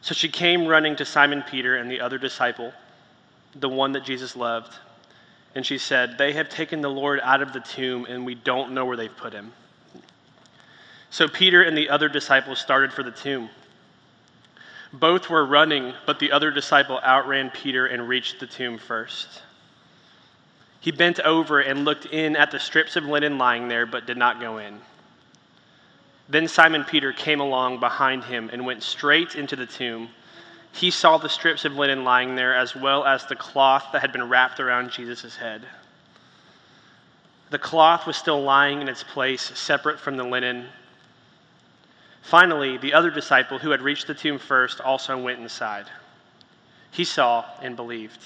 So 0.00 0.12
she 0.12 0.28
came 0.28 0.66
running 0.66 0.96
to 0.96 1.04
Simon 1.04 1.44
Peter 1.48 1.76
and 1.76 1.88
the 1.88 2.00
other 2.00 2.18
disciple, 2.18 2.72
the 3.54 3.68
one 3.68 3.92
that 3.92 4.04
Jesus 4.04 4.34
loved, 4.34 4.74
and 5.54 5.64
she 5.64 5.78
said, 5.78 6.18
They 6.18 6.32
have 6.32 6.48
taken 6.48 6.80
the 6.80 6.90
Lord 6.90 7.20
out 7.22 7.42
of 7.42 7.52
the 7.52 7.60
tomb, 7.60 8.06
and 8.06 8.26
we 8.26 8.34
don't 8.34 8.72
know 8.72 8.84
where 8.84 8.96
they've 8.96 9.16
put 9.16 9.32
him. 9.32 9.52
So 11.10 11.28
Peter 11.28 11.62
and 11.62 11.76
the 11.76 11.88
other 11.88 12.08
disciple 12.08 12.56
started 12.56 12.92
for 12.92 13.02
the 13.02 13.10
tomb. 13.10 13.48
Both 14.92 15.28
were 15.28 15.44
running, 15.44 15.94
but 16.06 16.18
the 16.18 16.32
other 16.32 16.50
disciple 16.50 17.00
outran 17.02 17.50
Peter 17.50 17.86
and 17.86 18.08
reached 18.08 18.40
the 18.40 18.46
tomb 18.46 18.78
first. 18.78 19.42
He 20.80 20.92
bent 20.92 21.18
over 21.20 21.60
and 21.60 21.84
looked 21.84 22.06
in 22.06 22.36
at 22.36 22.50
the 22.50 22.60
strips 22.60 22.96
of 22.96 23.04
linen 23.04 23.38
lying 23.38 23.68
there, 23.68 23.86
but 23.86 24.06
did 24.06 24.16
not 24.16 24.40
go 24.40 24.58
in. 24.58 24.80
Then 26.28 26.48
Simon 26.48 26.84
Peter 26.84 27.12
came 27.12 27.40
along 27.40 27.80
behind 27.80 28.24
him 28.24 28.50
and 28.52 28.66
went 28.66 28.82
straight 28.82 29.34
into 29.34 29.56
the 29.56 29.66
tomb. 29.66 30.08
He 30.72 30.90
saw 30.90 31.18
the 31.18 31.28
strips 31.28 31.64
of 31.64 31.74
linen 31.74 32.04
lying 32.04 32.34
there, 32.34 32.54
as 32.54 32.74
well 32.74 33.04
as 33.04 33.24
the 33.26 33.36
cloth 33.36 33.86
that 33.92 34.00
had 34.00 34.12
been 34.12 34.28
wrapped 34.28 34.60
around 34.60 34.90
Jesus' 34.90 35.36
head. 35.36 35.62
The 37.50 37.58
cloth 37.58 38.06
was 38.06 38.16
still 38.16 38.42
lying 38.42 38.80
in 38.80 38.88
its 38.88 39.04
place, 39.04 39.42
separate 39.58 40.00
from 40.00 40.16
the 40.16 40.24
linen. 40.24 40.66
Finally, 42.26 42.76
the 42.78 42.92
other 42.92 43.08
disciple 43.08 43.56
who 43.56 43.70
had 43.70 43.80
reached 43.80 44.08
the 44.08 44.14
tomb 44.14 44.36
first 44.36 44.80
also 44.80 45.16
went 45.16 45.38
inside. 45.38 45.86
He 46.90 47.04
saw 47.04 47.44
and 47.62 47.76
believed. 47.76 48.18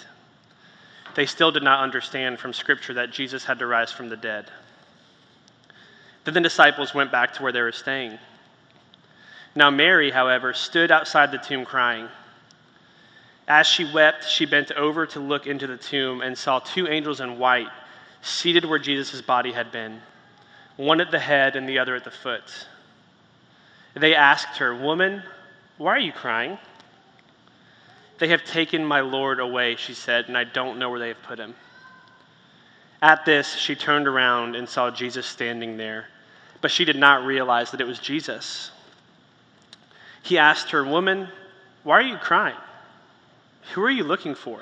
They 1.15 1.27
still 1.27 1.53
did 1.53 1.63
not 1.63 1.83
understand 1.83 2.39
from 2.39 2.55
Scripture 2.55 2.95
that 2.95 3.11
Jesus 3.11 3.45
had 3.45 3.59
to 3.59 3.67
rise 3.67 3.93
from 3.93 4.09
the 4.09 4.17
dead. 4.17 4.51
Then 6.25 6.33
the 6.33 6.41
disciples 6.41 6.95
went 6.95 7.13
back 7.13 7.35
to 7.35 7.43
where 7.43 7.53
they 7.53 7.61
were 7.61 7.73
staying. 7.73 8.19
Now, 9.55 9.69
Mary, 9.69 10.11
however, 10.11 10.55
stood 10.55 10.91
outside 10.91 11.31
the 11.31 11.37
tomb 11.37 11.67
crying. 11.67 12.09
As 13.47 13.67
she 13.67 13.85
wept, 13.93 14.27
she 14.27 14.47
bent 14.47 14.73
over 14.73 15.05
to 15.09 15.21
look 15.21 15.47
into 15.47 15.67
the 15.67 15.77
tomb 15.77 16.23
and 16.23 16.39
saw 16.39 16.61
two 16.61 16.89
angels 16.89 17.21
in 17.21 17.39
white 17.39 17.69
seated 18.23 18.65
where 18.65 18.79
Jesus' 18.79 19.21
body 19.21 19.53
had 19.53 19.71
been, 19.71 20.01
one 20.77 21.03
at 21.03 21.11
the 21.11 21.19
head 21.19 21.55
and 21.55 21.69
the 21.69 21.79
other 21.79 21.97
at 21.97 22.05
the 22.05 22.11
foot. 22.11 22.67
They 23.95 24.15
asked 24.15 24.59
her, 24.59 24.75
Woman, 24.75 25.23
why 25.79 25.97
are 25.97 26.01
you 26.01 26.13
crying? 26.13 26.59
They 28.19 28.29
have 28.29 28.45
taken 28.45 28.85
my 28.85 29.01
Lord 29.01 29.41
away, 29.41 29.77
she 29.77 29.95
said, 29.95 30.27
and 30.29 30.37
I 30.37 30.45
don't 30.45 30.79
know 30.79 30.91
where 30.91 30.99
they 31.01 31.09
have 31.09 31.23
put 31.23 31.39
him. 31.39 31.55
At 33.03 33.25
this, 33.25 33.55
she 33.57 33.75
turned 33.75 34.07
around 34.07 34.57
and 34.57 34.69
saw 34.69 34.91
Jesus 34.91 35.27
standing 35.27 35.79
there, 35.79 36.07
but 36.61 36.71
she 36.71 36.85
did 36.85 36.97
not 36.97 37.25
realize 37.25 37.71
that 37.71 37.81
it 37.81 37.87
was 37.87 37.99
Jesus. 37.99 38.71
He 40.23 40.37
asked 40.37 40.71
her, 40.71 40.85
Woman, 40.85 41.29
why 41.83 41.99
are 41.99 42.03
you 42.03 42.19
crying? 42.19 42.57
Who 43.73 43.83
are 43.83 43.91
you 43.91 44.05
looking 44.05 44.35
for? 44.35 44.61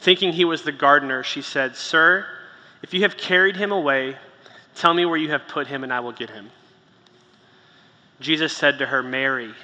Thinking 0.00 0.32
he 0.32 0.44
was 0.44 0.62
the 0.62 0.72
gardener, 0.72 1.22
she 1.22 1.40
said, 1.40 1.76
Sir, 1.76 2.26
if 2.82 2.92
you 2.92 3.00
have 3.00 3.16
carried 3.16 3.56
him 3.56 3.72
away, 3.72 4.16
tell 4.74 4.92
me 4.92 5.06
where 5.06 5.16
you 5.16 5.30
have 5.30 5.48
put 5.48 5.66
him, 5.66 5.82
and 5.82 5.92
I 5.92 6.00
will 6.00 6.12
get 6.12 6.28
him. 6.28 6.50
Jesus 8.20 8.56
said 8.56 8.78
to 8.78 8.86
her, 8.86 9.02
Mary 9.02 9.54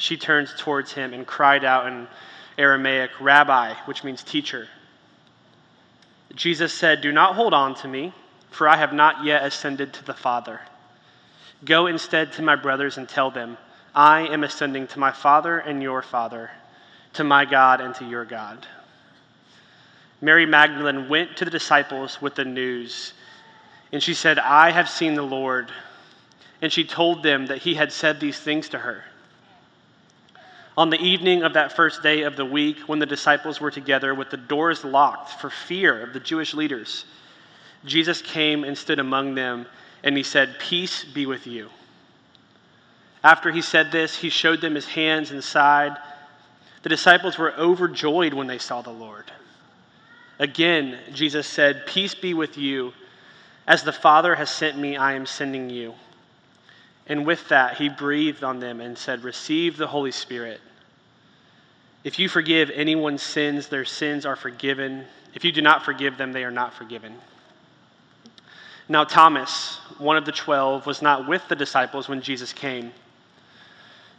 she 0.00 0.16
turned 0.16 0.48
towards 0.56 0.92
him 0.92 1.12
and 1.12 1.26
cried 1.26 1.62
out 1.62 1.86
in 1.86 2.08
Aramaic, 2.56 3.10
Rabbi, 3.20 3.74
which 3.84 4.02
means 4.02 4.22
teacher. 4.22 4.66
Jesus 6.34 6.72
said, 6.72 7.02
Do 7.02 7.12
not 7.12 7.34
hold 7.34 7.52
on 7.52 7.74
to 7.76 7.88
me, 7.88 8.14
for 8.50 8.66
I 8.66 8.76
have 8.76 8.94
not 8.94 9.24
yet 9.24 9.44
ascended 9.44 9.92
to 9.92 10.04
the 10.04 10.14
Father. 10.14 10.60
Go 11.64 11.86
instead 11.86 12.32
to 12.32 12.42
my 12.42 12.56
brothers 12.56 12.96
and 12.96 13.06
tell 13.06 13.30
them, 13.30 13.58
I 13.94 14.22
am 14.28 14.42
ascending 14.42 14.86
to 14.88 14.98
my 14.98 15.12
Father 15.12 15.58
and 15.58 15.82
your 15.82 16.00
Father, 16.00 16.50
to 17.14 17.24
my 17.24 17.44
God 17.44 17.82
and 17.82 17.94
to 17.96 18.06
your 18.06 18.24
God. 18.24 18.66
Mary 20.22 20.46
Magdalene 20.46 21.10
went 21.10 21.36
to 21.36 21.44
the 21.44 21.50
disciples 21.50 22.22
with 22.22 22.34
the 22.34 22.44
news, 22.44 23.12
and 23.92 24.02
she 24.02 24.14
said, 24.14 24.38
I 24.38 24.70
have 24.70 24.88
seen 24.88 25.14
the 25.14 25.22
Lord. 25.22 25.70
And 26.62 26.72
she 26.72 26.84
told 26.84 27.22
them 27.22 27.46
that 27.46 27.58
he 27.58 27.74
had 27.74 27.92
said 27.92 28.20
these 28.20 28.38
things 28.38 28.68
to 28.70 28.78
her. 28.78 29.04
On 30.76 30.90
the 30.90 31.00
evening 31.00 31.42
of 31.42 31.54
that 31.54 31.72
first 31.72 32.02
day 32.02 32.22
of 32.22 32.36
the 32.36 32.44
week, 32.44 32.78
when 32.88 32.98
the 32.98 33.06
disciples 33.06 33.60
were 33.60 33.70
together 33.70 34.14
with 34.14 34.30
the 34.30 34.36
doors 34.36 34.84
locked 34.84 35.40
for 35.40 35.50
fear 35.50 36.02
of 36.02 36.12
the 36.12 36.20
Jewish 36.20 36.54
leaders, 36.54 37.04
Jesus 37.84 38.22
came 38.22 38.64
and 38.64 38.76
stood 38.76 38.98
among 38.98 39.34
them, 39.34 39.66
and 40.02 40.16
he 40.16 40.22
said, 40.22 40.58
Peace 40.58 41.04
be 41.04 41.26
with 41.26 41.46
you. 41.46 41.68
After 43.22 43.50
he 43.50 43.62
said 43.62 43.92
this, 43.92 44.16
he 44.16 44.30
showed 44.30 44.60
them 44.60 44.74
his 44.74 44.86
hands 44.86 45.30
and 45.30 45.42
side. 45.42 45.96
The 46.82 46.88
disciples 46.88 47.36
were 47.36 47.52
overjoyed 47.54 48.32
when 48.32 48.46
they 48.46 48.58
saw 48.58 48.80
the 48.80 48.90
Lord. 48.90 49.30
Again, 50.38 50.98
Jesus 51.12 51.46
said, 51.46 51.86
Peace 51.86 52.14
be 52.14 52.32
with 52.32 52.56
you. 52.56 52.94
As 53.66 53.82
the 53.82 53.92
Father 53.92 54.34
has 54.34 54.48
sent 54.48 54.78
me, 54.78 54.96
I 54.96 55.12
am 55.12 55.26
sending 55.26 55.68
you. 55.68 55.94
And 57.10 57.26
with 57.26 57.48
that, 57.48 57.76
he 57.76 57.88
breathed 57.88 58.44
on 58.44 58.60
them 58.60 58.80
and 58.80 58.96
said, 58.96 59.24
Receive 59.24 59.76
the 59.76 59.88
Holy 59.88 60.12
Spirit. 60.12 60.60
If 62.04 62.20
you 62.20 62.28
forgive 62.28 62.70
anyone's 62.70 63.20
sins, 63.20 63.66
their 63.66 63.84
sins 63.84 64.24
are 64.24 64.36
forgiven. 64.36 65.04
If 65.34 65.44
you 65.44 65.50
do 65.50 65.60
not 65.60 65.84
forgive 65.84 66.16
them, 66.16 66.32
they 66.32 66.44
are 66.44 66.52
not 66.52 66.72
forgiven. 66.72 67.16
Now, 68.88 69.02
Thomas, 69.02 69.78
one 69.98 70.16
of 70.16 70.24
the 70.24 70.30
twelve, 70.30 70.86
was 70.86 71.02
not 71.02 71.26
with 71.26 71.46
the 71.48 71.56
disciples 71.56 72.08
when 72.08 72.22
Jesus 72.22 72.52
came. 72.52 72.92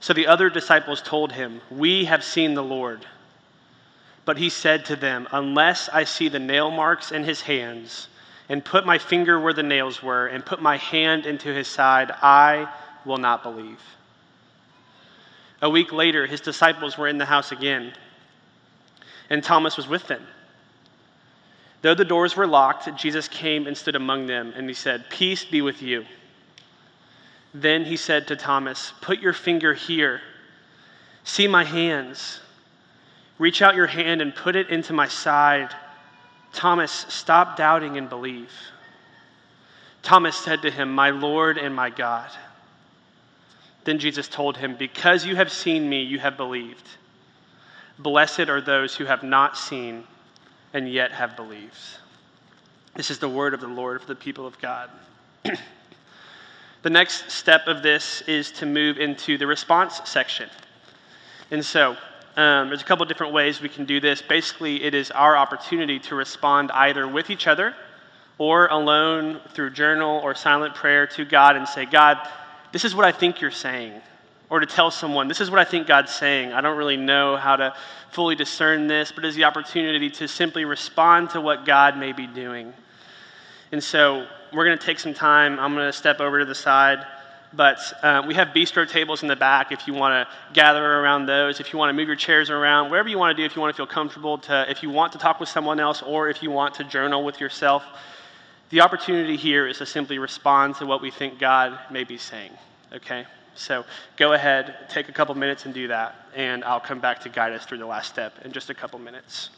So 0.01 0.11
the 0.11 0.27
other 0.27 0.49
disciples 0.49 1.01
told 1.01 1.31
him, 1.31 1.61
We 1.69 2.03
have 2.05 2.25
seen 2.25 2.55
the 2.55 2.63
Lord. 2.63 3.05
But 4.25 4.37
he 4.37 4.49
said 4.49 4.83
to 4.85 4.97
them, 4.97 5.29
Unless 5.31 5.87
I 5.87 6.03
see 6.03 6.27
the 6.27 6.39
nail 6.39 6.69
marks 6.69 7.13
in 7.13 7.23
his 7.23 7.39
hands, 7.39 8.09
and 8.51 8.65
put 8.65 8.85
my 8.85 8.97
finger 8.97 9.39
where 9.39 9.53
the 9.53 9.63
nails 9.63 10.03
were, 10.03 10.27
and 10.27 10.45
put 10.45 10.61
my 10.61 10.75
hand 10.75 11.25
into 11.25 11.53
his 11.53 11.69
side, 11.69 12.11
I 12.21 12.69
will 13.05 13.17
not 13.17 13.43
believe. 13.43 13.79
A 15.61 15.69
week 15.69 15.93
later, 15.93 16.25
his 16.25 16.41
disciples 16.41 16.97
were 16.97 17.07
in 17.07 17.17
the 17.17 17.25
house 17.25 17.53
again, 17.53 17.93
and 19.29 19.41
Thomas 19.41 19.77
was 19.77 19.87
with 19.87 20.05
them. 20.07 20.27
Though 21.81 21.95
the 21.95 22.03
doors 22.03 22.35
were 22.35 22.45
locked, 22.45 22.93
Jesus 22.97 23.29
came 23.29 23.67
and 23.67 23.77
stood 23.77 23.95
among 23.95 24.27
them, 24.27 24.51
and 24.53 24.67
he 24.67 24.75
said, 24.75 25.09
Peace 25.09 25.45
be 25.45 25.61
with 25.61 25.81
you. 25.81 26.03
Then 27.53 27.85
he 27.85 27.95
said 27.95 28.27
to 28.27 28.35
Thomas, 28.35 28.91
Put 28.99 29.19
your 29.19 29.31
finger 29.31 29.73
here. 29.73 30.19
See 31.23 31.47
my 31.47 31.63
hands. 31.63 32.41
Reach 33.39 33.61
out 33.61 33.75
your 33.75 33.87
hand 33.87 34.21
and 34.21 34.35
put 34.35 34.57
it 34.57 34.69
into 34.69 34.91
my 34.91 35.07
side. 35.07 35.73
Thomas, 36.53 36.91
stop 37.09 37.57
doubting 37.57 37.97
and 37.97 38.09
believe. 38.09 38.51
Thomas 40.03 40.35
said 40.35 40.61
to 40.63 40.71
him, 40.71 40.91
My 40.91 41.11
Lord 41.11 41.57
and 41.57 41.75
my 41.75 41.89
God. 41.89 42.29
Then 43.83 43.99
Jesus 43.99 44.27
told 44.27 44.57
him, 44.57 44.75
Because 44.75 45.25
you 45.25 45.35
have 45.35 45.51
seen 45.51 45.87
me, 45.87 46.01
you 46.01 46.19
have 46.19 46.37
believed. 46.37 46.87
Blessed 47.99 48.49
are 48.49 48.61
those 48.61 48.95
who 48.95 49.05
have 49.05 49.23
not 49.23 49.57
seen 49.57 50.03
and 50.73 50.91
yet 50.91 51.11
have 51.11 51.35
believed. 51.35 51.77
This 52.95 53.11
is 53.11 53.19
the 53.19 53.29
word 53.29 53.53
of 53.53 53.61
the 53.61 53.67
Lord 53.67 54.01
for 54.01 54.07
the 54.07 54.15
people 54.15 54.45
of 54.45 54.59
God. 54.59 54.89
the 56.81 56.89
next 56.89 57.31
step 57.31 57.67
of 57.67 57.83
this 57.83 58.21
is 58.23 58.51
to 58.53 58.65
move 58.65 58.97
into 58.97 59.37
the 59.37 59.47
response 59.47 60.01
section. 60.05 60.49
And 61.51 61.63
so, 61.63 61.95
um, 62.37 62.69
there's 62.69 62.81
a 62.81 62.85
couple 62.85 63.05
different 63.05 63.33
ways 63.33 63.61
we 63.61 63.69
can 63.69 63.85
do 63.85 63.99
this. 63.99 64.21
Basically, 64.21 64.83
it 64.83 64.93
is 64.93 65.11
our 65.11 65.35
opportunity 65.35 65.99
to 65.99 66.15
respond 66.15 66.71
either 66.71 67.07
with 67.07 67.29
each 67.29 67.47
other 67.47 67.75
or 68.37 68.67
alone 68.67 69.41
through 69.53 69.71
journal 69.71 70.19
or 70.23 70.33
silent 70.33 70.73
prayer 70.73 71.05
to 71.07 71.25
God 71.25 71.57
and 71.57 71.67
say, 71.67 71.85
God, 71.85 72.17
this 72.71 72.85
is 72.85 72.95
what 72.95 73.05
I 73.05 73.11
think 73.11 73.41
you're 73.41 73.51
saying. 73.51 74.01
Or 74.49 74.59
to 74.59 74.65
tell 74.65 74.91
someone, 74.91 75.27
this 75.27 75.41
is 75.41 75.51
what 75.51 75.59
I 75.59 75.65
think 75.65 75.87
God's 75.87 76.13
saying. 76.13 76.53
I 76.53 76.61
don't 76.61 76.77
really 76.77 76.97
know 76.97 77.35
how 77.35 77.55
to 77.57 77.75
fully 78.11 78.35
discern 78.35 78.87
this, 78.87 79.11
but 79.11 79.23
it's 79.25 79.35
the 79.35 79.43
opportunity 79.43 80.09
to 80.09 80.27
simply 80.27 80.65
respond 80.65 81.29
to 81.31 81.41
what 81.41 81.65
God 81.65 81.97
may 81.97 82.13
be 82.13 82.27
doing. 82.27 82.73
And 83.71 83.83
so 83.83 84.25
we're 84.53 84.65
going 84.65 84.77
to 84.77 84.85
take 84.85 84.99
some 84.99 85.13
time. 85.13 85.59
I'm 85.59 85.73
going 85.73 85.87
to 85.87 85.97
step 85.97 86.19
over 86.19 86.39
to 86.39 86.45
the 86.45 86.55
side. 86.55 87.05
But 87.53 87.79
uh, 88.01 88.23
we 88.25 88.33
have 88.35 88.49
bistro 88.49 88.89
tables 88.89 89.23
in 89.23 89.27
the 89.27 89.35
back 89.35 89.71
if 89.71 89.85
you 89.85 89.93
want 89.93 90.27
to 90.27 90.33
gather 90.53 90.83
around 90.83 91.25
those, 91.25 91.59
if 91.59 91.73
you 91.73 91.79
want 91.79 91.89
to 91.89 91.93
move 91.93 92.07
your 92.07 92.15
chairs 92.15 92.49
around, 92.49 92.89
whatever 92.89 93.09
you 93.09 93.17
want 93.17 93.35
to 93.35 93.41
do, 93.41 93.45
if 93.45 93.55
you 93.55 93.61
want 93.61 93.75
to 93.75 93.77
feel 93.77 93.87
comfortable, 93.87 94.37
to, 94.37 94.69
if 94.69 94.81
you 94.83 94.89
want 94.89 95.11
to 95.13 95.17
talk 95.17 95.39
with 95.39 95.49
someone 95.49 95.79
else, 95.79 96.01
or 96.01 96.29
if 96.29 96.41
you 96.41 96.49
want 96.49 96.75
to 96.75 96.83
journal 96.85 97.25
with 97.25 97.41
yourself. 97.41 97.83
The 98.69 98.79
opportunity 98.79 99.35
here 99.35 99.67
is 99.67 99.79
to 99.79 99.85
simply 99.85 100.17
respond 100.17 100.75
to 100.75 100.85
what 100.85 101.01
we 101.01 101.11
think 101.11 101.39
God 101.39 101.77
may 101.91 102.05
be 102.05 102.17
saying, 102.17 102.51
okay? 102.93 103.25
So 103.55 103.83
go 104.15 104.31
ahead, 104.31 104.87
take 104.89 105.09
a 105.09 105.11
couple 105.11 105.35
minutes 105.35 105.65
and 105.65 105.73
do 105.73 105.89
that, 105.89 106.15
and 106.33 106.63
I'll 106.63 106.79
come 106.79 107.01
back 107.01 107.19
to 107.21 107.29
guide 107.29 107.51
us 107.51 107.65
through 107.65 107.79
the 107.79 107.85
last 107.85 108.07
step 108.07 108.33
in 108.45 108.53
just 108.53 108.69
a 108.69 108.73
couple 108.73 108.97
minutes. 108.97 109.49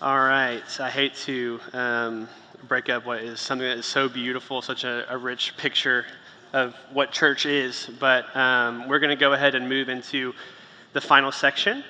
All 0.00 0.16
right, 0.16 0.62
I 0.80 0.90
hate 0.90 1.16
to 1.24 1.60
um, 1.72 2.28
break 2.68 2.88
up 2.88 3.04
what 3.04 3.22
is 3.22 3.40
something 3.40 3.66
that 3.68 3.78
is 3.78 3.86
so 3.86 4.08
beautiful, 4.08 4.62
such 4.62 4.84
a, 4.84 5.04
a 5.12 5.18
rich 5.18 5.56
picture 5.56 6.06
of 6.52 6.74
what 6.92 7.10
church 7.10 7.46
is, 7.46 7.90
but 7.98 8.34
um, 8.36 8.88
we're 8.88 9.00
going 9.00 9.10
to 9.10 9.20
go 9.20 9.32
ahead 9.32 9.54
and 9.54 9.68
move 9.68 9.88
into 9.88 10.32
the 10.92 11.00
final 11.00 11.32
section. 11.32 11.82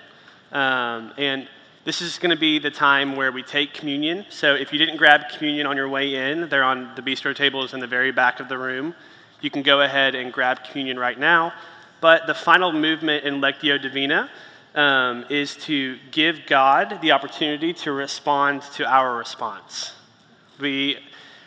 Um, 0.53 1.13
and 1.19 1.49
this 1.85 2.01
is 2.01 2.19
going 2.19 2.31
to 2.31 2.41
be 2.41 2.59
the 2.59 2.71
time 2.71 3.15
where 3.15 3.31
we 3.31 3.43
take 3.43 3.75
communion. 3.75 4.25
So 4.31 4.55
if 4.55 4.73
you 4.73 4.79
didn't 4.79 4.97
grab 4.97 5.29
communion 5.29 5.67
on 5.67 5.77
your 5.77 5.89
way 5.89 6.15
in, 6.15 6.49
they're 6.49 6.65
on 6.65 6.95
the 6.97 7.03
bistro 7.03 7.37
tables 7.37 7.75
in 7.75 7.81
the 7.81 7.87
very 7.87 8.11
back 8.11 8.41
of 8.41 8.49
the 8.49 8.57
room. 8.57 8.95
You 9.43 9.51
can 9.51 9.63
go 9.63 9.83
ahead 9.83 10.15
and 10.15 10.33
grab 10.33 10.65
communion 10.65 10.99
right 10.99 11.19
now. 11.19 11.53
But 12.01 12.27
the 12.27 12.35
final 12.35 12.73
movement 12.73 13.25
in 13.25 13.41
Lectio 13.41 13.81
Divina 13.81 14.31
um, 14.75 15.27
is 15.29 15.57
to 15.57 15.99
give 16.11 16.47
God 16.47 16.99
the 17.03 17.13
opportunity 17.13 17.75
to 17.75 17.93
respond 17.93 18.63
to 18.75 18.87
our 18.87 19.17
response. 19.17 19.93
We 20.61 20.99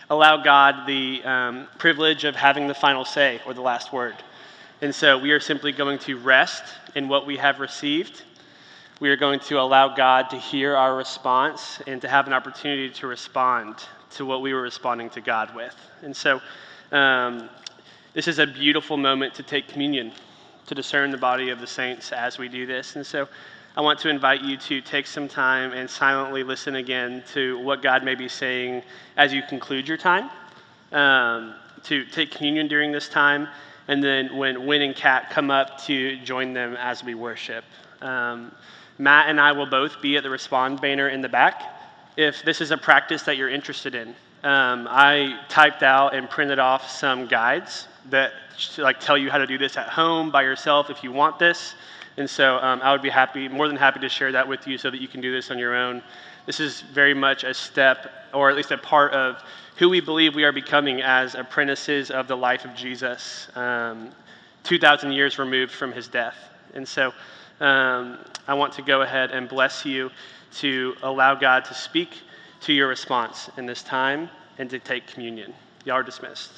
allow 0.10 0.38
God 0.44 0.88
the 0.88 1.24
um, 1.24 1.68
privilege 1.78 2.24
of 2.24 2.36
having 2.36 2.68
the 2.68 2.74
final 2.74 3.06
say 3.06 3.42
or 3.46 3.54
the 3.54 3.62
last 3.62 3.92
word. 3.92 4.16
And 4.82 4.94
so 4.94 5.18
we 5.18 5.32
are 5.32 5.40
simply 5.40 5.72
going 5.72 6.00
to 6.00 6.18
rest 6.18 6.64
in 6.96 7.08
what 7.08 7.26
we 7.26 7.38
have 7.38 7.60
received 7.60 8.24
we 9.00 9.10
are 9.10 9.16
going 9.16 9.40
to 9.42 9.60
allow 9.60 9.90
God 9.90 10.32
to 10.32 10.38
hear 10.38 10.76
our 10.76 10.96
response 10.96 11.80
and 11.86 12.02
to 12.02 12.08
have 12.08 12.26
an 12.26 12.34
opportunity 12.34 12.90
to 12.90 13.06
respond 13.06 13.76
to 14.12 14.26
what 14.26 14.42
we 14.42 14.54
were 14.54 14.62
responding 14.62 15.12
to 15.12 15.22
God 15.22 15.56
with. 15.56 15.76
And 16.02 16.16
so, 16.16 16.42
um, 16.92 17.48
this 18.14 18.28
is 18.28 18.40
a 18.40 18.48
beautiful 18.48 18.98
moment 18.98 19.36
to 19.36 19.44
take 19.44 19.68
communion, 19.68 20.12
to 20.66 20.74
discern 20.74 21.12
the 21.12 21.18
body 21.18 21.52
of 21.52 21.60
the 21.60 21.68
saints 21.68 22.12
as 22.12 22.40
we 22.40 22.50
do 22.50 22.66
this. 22.66 22.96
And 22.96 23.06
so, 23.06 23.28
I 23.78 23.82
want 23.82 24.00
to 24.00 24.10
invite 24.10 24.42
you 24.42 24.58
to 24.58 24.82
take 24.82 25.06
some 25.06 25.28
time 25.28 25.72
and 25.72 25.88
silently 25.88 26.42
listen 26.42 26.78
again 26.78 27.24
to 27.34 27.60
what 27.60 27.84
God 27.84 28.04
may 28.04 28.16
be 28.16 28.28
saying 28.28 28.82
as 29.18 29.32
you 29.32 29.44
conclude 29.44 29.88
your 29.88 29.98
time, 29.98 30.32
um, 30.92 31.54
to 31.84 32.04
take 32.06 32.32
communion 32.32 32.68
during 32.68 32.92
this 32.92 33.08
time, 33.08 33.48
and 33.88 34.04
then 34.04 34.36
when 34.36 34.66
Win 34.66 34.82
and 34.82 34.96
Kat 34.96 35.30
come 35.30 35.52
up 35.52 35.80
to 35.84 36.18
join 36.22 36.54
them 36.54 36.76
as 36.76 37.04
we 37.04 37.14
worship. 37.14 37.64
Um, 38.02 38.52
Matt 38.98 39.30
and 39.30 39.40
I 39.40 39.52
will 39.52 39.70
both 39.70 40.02
be 40.02 40.18
at 40.18 40.24
the 40.24 40.30
Respond 40.32 40.82
banner 40.82 41.10
in 41.10 41.22
the 41.22 41.30
back 41.30 41.62
if 42.18 42.42
this 42.42 42.62
is 42.62 42.72
a 42.72 42.78
practice 42.78 43.22
that 43.24 43.38
you're 43.38 43.48
interested 43.48 43.94
in. 43.94 44.16
Um, 44.44 44.88
I 44.90 45.40
typed 45.50 45.84
out 45.84 46.16
and 46.16 46.28
printed 46.28 46.58
off 46.58 46.90
some 46.90 47.28
guides 47.28 47.88
that 48.10 48.32
like 48.80 49.00
tell 49.00 49.20
you 49.20 49.30
how 49.30 49.38
to 49.38 49.46
do 49.46 49.60
this 49.60 49.78
at 49.78 49.88
home 49.88 50.32
by 50.32 50.42
yourself 50.42 50.90
if 50.90 51.04
you 51.04 51.12
want 51.12 51.38
this. 51.38 51.76
And 52.18 52.28
so 52.28 52.58
um, 52.58 52.82
I 52.82 52.92
would 52.92 53.04
be 53.04 53.10
happy, 53.10 53.48
more 53.48 53.68
than 53.68 53.78
happy 53.78 54.00
to 54.00 54.10
share 54.10 54.32
that 54.32 54.48
with 54.48 54.66
you 54.66 54.78
so 54.78 54.90
that 54.90 55.00
you 55.00 55.08
can 55.08 55.22
do 55.22 55.32
this 55.32 55.52
on 55.52 55.60
your 55.60 55.76
own. 55.76 56.02
This 56.48 56.60
is 56.60 56.82
very 56.82 57.14
much 57.14 57.44
a 57.44 57.54
step, 57.54 58.12
or 58.34 58.50
at 58.50 58.56
least 58.56 58.72
a 58.72 58.78
part 58.78 59.14
of 59.14 59.44
who 59.78 59.90
we 59.90 60.00
believe 60.00 60.34
we 60.34 60.44
are 60.44 60.52
becoming 60.52 61.02
as 61.02 61.36
apprentices 61.36 62.10
of 62.10 62.28
the 62.28 62.36
life 62.36 62.66
of 62.66 62.74
Jesus, 62.74 63.48
um, 63.56 64.10
2,000 64.64 65.12
years 65.12 65.38
removed 65.38 65.72
from 65.72 65.92
his 65.92 66.08
death. 66.08 66.36
And 66.74 66.88
so 66.88 67.14
um, 67.60 68.18
I 68.48 68.56
want 68.56 68.74
to 68.74 68.82
go 68.82 69.04
ahead 69.04 69.32
and 69.32 69.48
bless 69.48 69.86
you 69.86 70.10
to 70.56 70.96
allow 71.04 71.36
God 71.36 71.66
to 71.66 71.74
speak 71.76 72.10
to 72.62 72.74
your 72.74 72.88
response 72.88 73.50
in 73.58 73.68
this 73.68 73.84
time 73.84 74.30
and 74.58 74.70
to 74.72 74.80
take 74.80 75.06
communion. 75.06 75.54
Y'all 75.86 75.98
are 75.98 76.04
dismissed. 76.04 76.52